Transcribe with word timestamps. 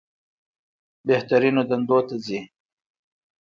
بهترینو 1.05 1.61
دندو 1.69 1.99
ته 2.07 2.15
ځي. 2.25 2.39